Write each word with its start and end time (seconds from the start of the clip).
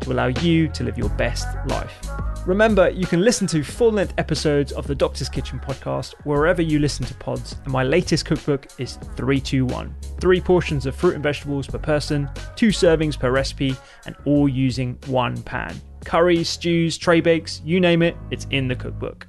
to 0.00 0.12
allow 0.12 0.26
you 0.26 0.68
to 0.68 0.84
live 0.84 0.98
your 0.98 1.08
best 1.10 1.46
life. 1.66 1.98
Remember, 2.46 2.88
you 2.88 3.06
can 3.06 3.20
listen 3.20 3.46
to 3.48 3.62
full 3.62 3.92
length 3.92 4.14
episodes 4.16 4.72
of 4.72 4.86
the 4.86 4.94
Doctor's 4.94 5.28
Kitchen 5.28 5.60
podcast 5.60 6.14
wherever 6.24 6.62
you 6.62 6.78
listen 6.78 7.04
to 7.04 7.14
pods, 7.14 7.56
and 7.64 7.72
my 7.72 7.82
latest 7.82 8.24
cookbook 8.24 8.68
is 8.78 8.94
321. 9.16 9.94
Three 10.20 10.40
portions 10.40 10.86
of 10.86 10.96
fruit 10.96 11.14
and 11.14 11.22
vegetables 11.22 11.66
per 11.66 11.78
person, 11.78 12.30
two 12.56 12.68
servings 12.68 13.18
per 13.18 13.30
recipe, 13.30 13.76
and 14.06 14.16
all 14.24 14.48
using 14.48 14.98
one 15.06 15.40
pan. 15.42 15.78
Curries, 16.04 16.48
stews, 16.48 16.96
tray 16.96 17.20
bakes, 17.20 17.60
you 17.64 17.80
name 17.80 18.02
it, 18.02 18.16
it's 18.30 18.46
in 18.50 18.66
the 18.66 18.76
cookbook. 18.76 19.26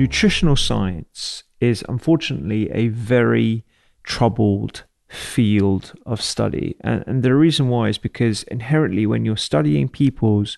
Nutritional 0.00 0.56
science 0.56 1.42
is 1.60 1.84
unfortunately 1.86 2.70
a 2.70 2.88
very 2.88 3.66
troubled 4.02 4.84
field 5.10 5.92
of 6.06 6.22
study. 6.22 6.74
And, 6.80 7.04
and 7.06 7.22
the 7.22 7.34
reason 7.34 7.68
why 7.68 7.90
is 7.90 7.98
because 7.98 8.44
inherently, 8.44 9.04
when 9.04 9.26
you're 9.26 9.36
studying 9.36 9.90
people's 9.90 10.56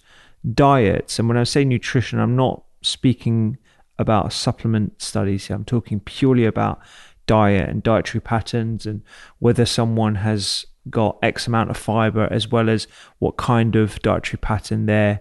diets, 0.55 1.19
and 1.19 1.27
when 1.27 1.37
I 1.37 1.43
say 1.43 1.65
nutrition, 1.65 2.21
I'm 2.21 2.37
not 2.37 2.63
speaking 2.83 3.59
about 3.99 4.33
supplement 4.33 5.03
studies 5.03 5.51
I'm 5.51 5.65
talking 5.65 5.99
purely 5.99 6.45
about 6.45 6.81
diet 7.27 7.69
and 7.69 7.83
dietary 7.83 8.21
patterns 8.21 8.87
and 8.87 9.03
whether 9.41 9.67
someone 9.67 10.15
has 10.15 10.67
got 10.89 11.19
X 11.21 11.49
amount 11.49 11.71
of 11.71 11.77
fiber 11.77 12.29
as 12.31 12.47
well 12.47 12.71
as 12.71 12.87
what 13.19 13.37
kind 13.39 13.75
of 13.75 14.01
dietary 14.03 14.39
pattern 14.41 14.87
they're 14.87 15.21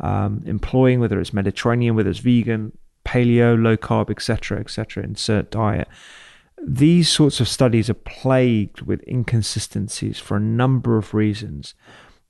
um, 0.00 0.42
employing, 0.44 0.98
whether 0.98 1.20
it's 1.20 1.32
Mediterranean, 1.32 1.94
whether 1.94 2.10
it's 2.10 2.18
vegan, 2.18 2.72
paleo, 3.10 3.60
low 3.60 3.76
carb, 3.76 4.10
etc., 4.10 4.60
etc., 4.60 5.02
insert 5.02 5.50
diet 5.50 5.88
these 6.66 7.08
sorts 7.08 7.40
of 7.40 7.48
studies 7.48 7.88
are 7.88 7.94
plagued 7.94 8.82
with 8.82 9.06
inconsistencies 9.08 10.18
for 10.18 10.36
a 10.36 10.40
number 10.40 10.96
of 10.96 11.14
reasons. 11.14 11.74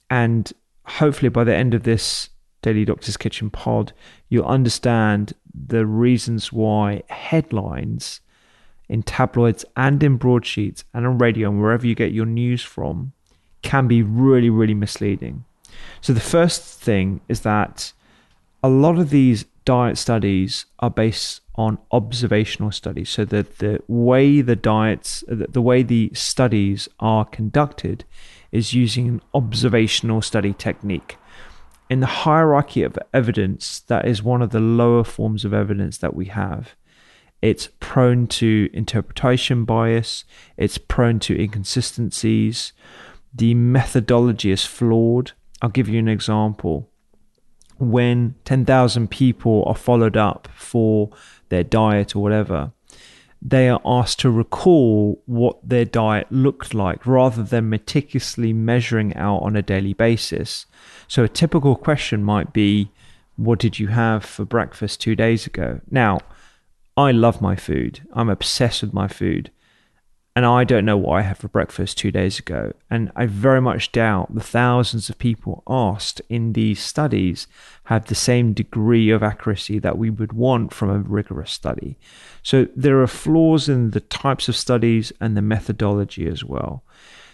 And 0.09 0.53
hopefully, 0.85 1.29
by 1.29 1.45
the 1.45 1.55
end 1.55 1.75
of 1.75 1.83
this 1.83 2.31
Daily 2.63 2.85
Doctor's 2.85 3.17
Kitchen 3.17 3.51
pod, 3.51 3.93
you'll 4.29 4.47
understand 4.47 5.33
the 5.53 5.87
reasons 5.87 6.53
why 6.53 7.03
headlines 7.09 8.21
in 8.89 9.03
tabloids 9.03 9.65
and 9.77 10.03
in 10.03 10.17
broadsheets 10.17 10.85
and 10.95 11.07
on 11.07 11.19
radio 11.19 11.49
and 11.49 11.61
wherever 11.61 11.87
you 11.87 11.95
get 11.95 12.12
your 12.12 12.27
news 12.27 12.62
from 12.62 13.12
can 13.62 13.87
be 13.87 14.03
really, 14.03 14.51
really 14.51 14.75
misleading. 14.75 15.45
So, 16.01 16.12
the 16.12 16.21
first 16.21 16.81
thing 16.81 17.21
is 17.29 17.41
that 17.41 17.93
a 18.62 18.69
lot 18.69 18.99
of 18.99 19.11
these 19.11 19.45
diet 19.70 19.97
studies 19.97 20.66
are 20.81 20.91
based 20.91 21.42
on 21.54 21.78
observational 21.92 22.72
studies. 22.72 23.08
So 23.08 23.25
that 23.26 23.58
the 23.58 23.81
way 23.86 24.41
the 24.41 24.56
diets, 24.56 25.22
the 25.28 25.62
way 25.62 25.84
the 25.84 26.10
studies 26.12 26.88
are 26.98 27.25
conducted 27.25 28.04
is 28.50 28.75
using 28.75 29.06
an 29.06 29.22
observational 29.32 30.22
study 30.22 30.53
technique. 30.54 31.19
In 31.88 32.00
the 32.00 32.25
hierarchy 32.26 32.82
of 32.82 32.98
evidence, 33.14 33.78
that 33.86 34.08
is 34.08 34.25
one 34.25 34.42
of 34.42 34.50
the 34.50 34.58
lower 34.58 35.04
forms 35.04 35.44
of 35.44 35.54
evidence 35.54 35.98
that 35.98 36.16
we 36.16 36.25
have. 36.25 36.75
It's 37.41 37.69
prone 37.78 38.26
to 38.26 38.69
interpretation 38.72 39.64
bias, 39.64 40.25
it's 40.56 40.78
prone 40.78 41.20
to 41.20 41.41
inconsistencies, 41.41 42.72
the 43.32 43.54
methodology 43.54 44.50
is 44.50 44.64
flawed. 44.66 45.31
I'll 45.62 45.70
give 45.70 45.88
you 45.88 46.00
an 46.00 46.08
example 46.08 46.90
when 47.81 48.35
10,000 48.45 49.11
people 49.11 49.65
are 49.67 49.75
followed 49.75 50.17
up 50.17 50.49
for 50.55 51.11
their 51.49 51.65
diet 51.65 52.15
or 52.15 52.23
whatever, 52.23 52.73
they 53.43 53.71
are 53.71 53.81
asked 53.87 54.21
to 54.21 54.31
recall 54.31 55.23
what 55.25 55.67
their 55.67 55.87
diet 55.87 56.27
looked 56.31 56.75
like 56.75 57.07
rather 57.07 57.43
than 57.43 57.71
meticulously 57.71 58.53
measuring 58.53 59.17
out 59.17 59.39
on 59.39 59.57
a 59.57 59.63
daily 59.63 59.95
basis. 59.95 60.67
So, 61.09 61.25
a 61.25 61.29
typical 61.29 61.75
question 61.75 62.23
might 62.23 62.53
be, 62.53 62.91
What 63.37 63.59
did 63.59 63.79
you 63.79 63.89
have 63.89 64.25
for 64.27 64.45
breakfast 64.45 65.01
two 65.01 65.17
days 65.17 65.47
ago? 65.47 65.81
Now, 65.91 66.21
I 66.99 67.12
love 67.12 67.41
my 67.41 67.57
food, 67.57 68.07
I'm 68.12 68.29
obsessed 68.29 68.83
with 68.83 68.93
my 68.93 69.09
food 69.09 69.51
and 70.37 70.47
I 70.47 70.63
don't 70.63 70.85
know 70.85 70.97
what 70.97 71.19
I 71.19 71.23
had 71.23 71.39
for 71.39 71.49
breakfast 71.49 71.99
two 71.99 72.13
days 72.13 72.39
ago. 72.39 72.73
And 72.89 73.11
I 73.17 73.27
very 73.27 73.61
much 73.61 73.91
doubt 73.91 74.33
the 74.33 74.41
thousands 74.41 75.11
of 75.11 75.19
people 75.19 75.65
asked 75.69 76.23
in 76.29 76.53
these 76.53 76.81
studies 76.81 77.49
have 77.85 78.07
the 78.07 78.15
same 78.15 78.53
degree 78.53 79.11
of 79.11 79.25
accuracy 79.25 79.81
that 79.81 79.99
we 79.99 80.09
would 80.09 80.33
want 80.33 80.73
from 80.73 80.89
a 80.89 80.99
rigorous 80.99 81.51
study. 81.51 81.99
So 82.45 82.69
there 82.77 83.03
are 83.03 83.09
flaws 83.09 83.69
in 83.69 83.91
the 83.91 84.01
types 84.01 84.49
of 84.49 84.55
studies 84.55 85.13
and 85.21 85.37
the 85.37 85.43
methodology 85.43 86.29
as 86.29 86.45
well. 86.45 86.85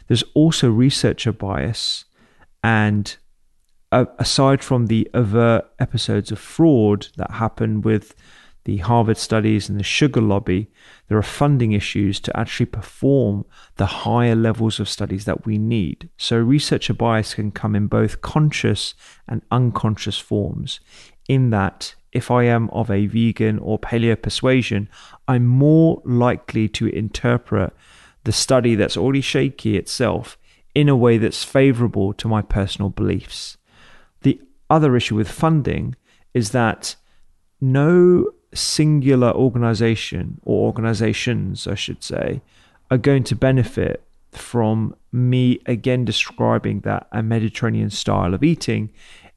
There's 0.06 0.24
also 0.34 0.70
researcher 0.70 1.32
bias. 1.32 2.06
And 2.64 3.14
uh, 3.92 4.06
aside 4.18 4.64
from 4.64 4.86
the 4.86 5.08
overt 5.12 5.66
episodes 5.78 6.32
of 6.32 6.38
fraud 6.38 7.08
that 7.16 7.32
happen 7.32 7.82
with 7.82 8.14
the 8.66 8.78
Harvard 8.78 9.16
studies 9.16 9.68
and 9.68 9.78
the 9.78 9.84
sugar 9.84 10.20
lobby, 10.20 10.68
there 11.06 11.16
are 11.16 11.22
funding 11.22 11.70
issues 11.70 12.18
to 12.18 12.36
actually 12.36 12.66
perform 12.66 13.44
the 13.76 13.86
higher 13.86 14.34
levels 14.34 14.80
of 14.80 14.88
studies 14.88 15.24
that 15.24 15.46
we 15.46 15.56
need. 15.56 16.08
So, 16.16 16.36
researcher 16.38 16.92
bias 16.92 17.34
can 17.34 17.52
come 17.52 17.76
in 17.76 17.86
both 17.86 18.22
conscious 18.22 18.94
and 19.28 19.42
unconscious 19.52 20.18
forms, 20.18 20.80
in 21.28 21.50
that 21.50 21.94
if 22.10 22.28
I 22.28 22.42
am 22.42 22.68
of 22.70 22.90
a 22.90 23.06
vegan 23.06 23.60
or 23.60 23.78
paleo 23.78 24.20
persuasion, 24.20 24.88
I'm 25.28 25.46
more 25.46 26.02
likely 26.04 26.68
to 26.70 26.88
interpret 26.88 27.72
the 28.24 28.32
study 28.32 28.74
that's 28.74 28.96
already 28.96 29.20
shaky 29.20 29.76
itself 29.76 30.36
in 30.74 30.88
a 30.88 30.96
way 30.96 31.18
that's 31.18 31.44
favorable 31.44 32.12
to 32.14 32.26
my 32.26 32.42
personal 32.42 32.90
beliefs. 32.90 33.58
The 34.22 34.40
other 34.68 34.96
issue 34.96 35.14
with 35.14 35.30
funding 35.30 35.94
is 36.34 36.50
that 36.50 36.96
no 37.60 38.32
singular 38.56 39.32
organization 39.32 40.40
or 40.44 40.66
organizations, 40.66 41.66
I 41.66 41.74
should 41.74 42.02
say, 42.02 42.42
are 42.90 42.98
going 42.98 43.24
to 43.24 43.36
benefit 43.36 44.02
from 44.32 44.94
me 45.12 45.60
again 45.66 46.04
describing 46.04 46.80
that 46.80 47.06
a 47.12 47.22
Mediterranean 47.22 47.90
style 47.90 48.34
of 48.34 48.44
eating 48.44 48.90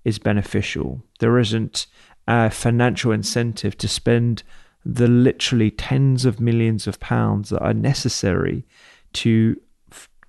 is 0.03 0.19
beneficial. 0.19 1.03
There 1.19 1.37
isn't 1.39 1.87
a 2.27 2.49
financial 2.49 3.11
incentive 3.11 3.77
to 3.77 3.87
spend 3.87 4.43
the 4.85 5.07
literally 5.07 5.71
tens 5.71 6.25
of 6.25 6.39
millions 6.39 6.87
of 6.87 6.99
pounds 6.99 7.49
that 7.49 7.61
are 7.61 7.73
necessary 7.73 8.65
to 9.13 9.59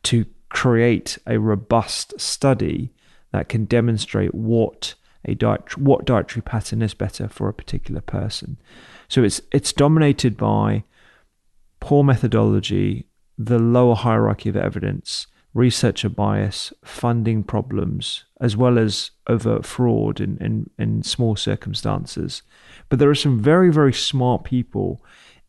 to 0.02 0.24
create 0.48 1.18
a 1.26 1.38
robust 1.38 2.18
study 2.18 2.92
that 3.32 3.48
can 3.48 3.64
demonstrate 3.66 4.34
what 4.34 4.94
a 5.24 5.34
diet 5.34 5.76
what 5.76 6.04
dietary 6.04 6.42
pattern 6.42 6.82
is 6.82 6.94
better 6.94 7.28
for 7.28 7.48
a 7.48 7.54
particular 7.54 8.00
person. 8.00 8.58
So 9.08 9.22
it's 9.22 9.40
it's 9.52 9.72
dominated 9.72 10.36
by 10.36 10.84
poor 11.80 12.04
methodology, 12.04 13.06
the 13.38 13.58
lower 13.58 13.94
hierarchy 13.94 14.48
of 14.48 14.56
evidence, 14.56 15.26
researcher 15.54 16.08
bias, 16.08 16.72
funding 16.84 17.42
problems, 17.42 18.24
as 18.40 18.56
well 18.56 18.78
as 18.78 19.10
overt 19.26 19.64
fraud 19.64 20.20
in, 20.20 20.36
in, 20.38 20.70
in 20.78 21.02
small 21.02 21.36
circumstances. 21.36 22.42
But 22.88 22.98
there 22.98 23.10
are 23.10 23.14
some 23.14 23.40
very, 23.40 23.72
very 23.72 23.92
smart 23.92 24.44
people 24.44 25.04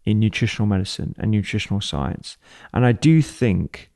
in 0.06 0.19
nutritional 0.19 0.67
medicine 0.67 1.15
and 1.19 1.29
nutritional 1.29 1.81
science. 1.81 2.38
And 2.74 2.85
I 2.85 2.91
do 2.94 3.21
think 3.21 3.91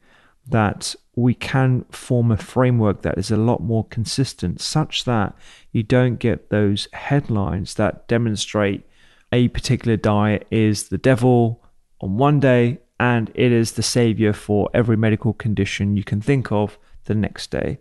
that 0.47 0.95
we 1.15 1.33
can 1.33 1.85
form 1.89 2.31
a 2.31 2.37
framework 2.37 3.01
that 3.03 3.17
is 3.17 3.31
a 3.31 3.37
lot 3.37 3.61
more 3.61 3.85
consistent, 3.85 4.61
such 4.61 5.05
that 5.05 5.33
you 5.71 5.83
don't 5.83 6.17
get 6.17 6.49
those 6.49 6.87
headlines 6.93 7.75
that 7.75 8.07
demonstrate 8.07 8.85
a 9.31 9.47
particular 9.49 9.97
diet 9.97 10.45
is 10.51 10.89
the 10.89 10.97
devil 10.97 11.63
on 12.01 12.17
one 12.17 12.39
day 12.39 12.79
and 12.99 13.31
it 13.33 13.51
is 13.51 13.73
the 13.73 13.83
savior 13.83 14.33
for 14.33 14.69
every 14.73 14.95
medical 14.95 15.33
condition 15.33 15.97
you 15.97 16.03
can 16.03 16.21
think 16.21 16.51
of 16.51 16.77
the 17.05 17.15
next 17.15 17.51
day. 17.51 17.79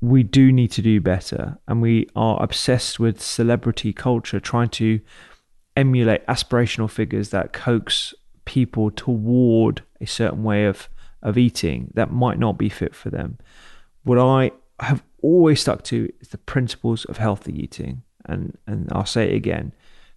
We 0.00 0.24
do 0.24 0.50
need 0.50 0.72
to 0.72 0.82
do 0.82 1.00
better, 1.00 1.58
and 1.68 1.80
we 1.80 2.08
are 2.16 2.42
obsessed 2.42 2.98
with 2.98 3.22
celebrity 3.22 3.92
culture, 3.92 4.40
trying 4.40 4.70
to 4.70 5.00
emulate 5.76 6.26
aspirational 6.26 6.90
figures 6.90 7.30
that 7.30 7.52
coax 7.52 8.12
people 8.44 8.90
toward 8.90 9.82
a 10.00 10.06
certain 10.06 10.42
way 10.42 10.64
of, 10.64 10.88
of 11.22 11.38
eating 11.38 11.90
that 11.94 12.10
might 12.10 12.38
not 12.38 12.58
be 12.58 12.68
fit 12.68 12.94
for 12.94 13.10
them. 13.10 13.38
What 14.04 14.18
I 14.18 14.50
have 14.80 15.02
always 15.22 15.60
stuck 15.60 15.84
to 15.84 16.12
is 16.20 16.28
the 16.28 16.38
principles 16.38 17.04
of 17.06 17.18
healthy 17.18 17.52
eating. 17.62 18.02
And, 18.26 18.58
and 18.66 18.88
I'll 18.92 19.06
say 19.06 19.30
it 19.30 19.36
again 19.36 19.72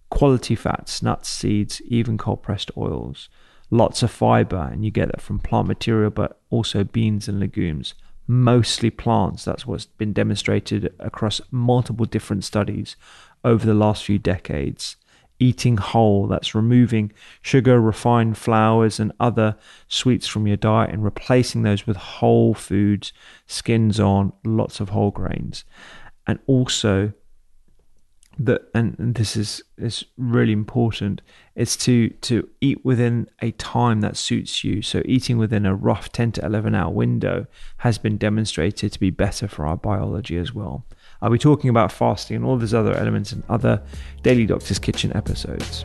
quality 0.08 0.54
fats, 0.54 1.02
nuts, 1.02 1.28
seeds, 1.28 1.82
even 1.86 2.16
cold 2.16 2.40
pressed 2.42 2.70
oils, 2.76 3.28
lots 3.70 4.04
of 4.04 4.10
fiber, 4.10 4.68
and 4.70 4.84
you 4.84 4.90
get 4.90 5.08
that 5.08 5.20
from 5.20 5.40
plant 5.40 5.66
material, 5.66 6.10
but 6.10 6.40
also 6.48 6.84
beans 6.84 7.28
and 7.28 7.40
legumes. 7.40 7.94
Mostly 8.28 8.90
plants. 8.90 9.44
That's 9.44 9.66
what's 9.66 9.86
been 9.86 10.12
demonstrated 10.12 10.92
across 10.98 11.40
multiple 11.50 12.06
different 12.06 12.44
studies 12.44 12.96
over 13.44 13.66
the 13.66 13.74
last 13.74 14.04
few 14.04 14.18
decades. 14.18 14.96
Eating 15.38 15.76
whole, 15.76 16.26
that's 16.26 16.54
removing 16.54 17.12
sugar, 17.42 17.80
refined 17.80 18.38
flours, 18.38 18.98
and 18.98 19.12
other 19.20 19.56
sweets 19.88 20.26
from 20.26 20.46
your 20.46 20.56
diet 20.56 20.90
and 20.90 21.04
replacing 21.04 21.62
those 21.62 21.86
with 21.86 21.96
whole 21.96 22.54
foods, 22.54 23.12
skins 23.46 24.00
on, 24.00 24.32
lots 24.44 24.80
of 24.80 24.90
whole 24.90 25.10
grains. 25.10 25.64
And 26.26 26.38
also 26.46 27.12
that 28.38 28.62
and, 28.74 28.94
this 28.98 29.36
is 29.36 29.62
is 29.78 30.04
really 30.16 30.52
important 30.52 31.22
is 31.54 31.76
to 31.76 32.10
to 32.20 32.48
eat 32.60 32.84
within 32.84 33.28
a 33.40 33.50
time 33.52 34.00
that 34.02 34.16
suits 34.16 34.62
you. 34.62 34.82
So 34.82 35.02
eating 35.04 35.38
within 35.38 35.64
a 35.64 35.74
rough 35.74 36.12
10 36.12 36.32
to 36.32 36.44
11 36.44 36.74
hour 36.74 36.90
window 36.90 37.46
has 37.78 37.98
been 37.98 38.18
demonstrated 38.18 38.92
to 38.92 39.00
be 39.00 39.10
better 39.10 39.48
for 39.48 39.66
our 39.66 39.76
biology 39.76 40.36
as 40.36 40.52
well 40.52 40.84
i'll 41.22 41.30
be 41.30 41.38
talking 41.38 41.70
about 41.70 41.92
fasting 41.92 42.36
and 42.36 42.44
all 42.44 42.56
these 42.56 42.74
other 42.74 42.94
elements 42.94 43.32
in 43.32 43.42
other 43.48 43.82
daily 44.22 44.46
doctor's 44.46 44.78
kitchen 44.78 45.14
episodes 45.16 45.84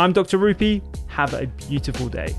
I'm 0.00 0.14
Dr. 0.14 0.38
Rupy. 0.38 0.80
Have 1.08 1.34
a 1.34 1.46
beautiful 1.68 2.08
day. 2.08 2.34